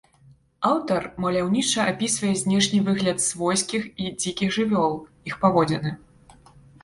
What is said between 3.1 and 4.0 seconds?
свойскіх